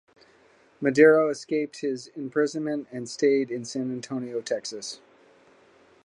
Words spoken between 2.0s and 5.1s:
imprisonment and stayed in San Antonio, Texas.